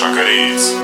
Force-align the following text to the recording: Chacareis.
Chacareis. 0.00 0.79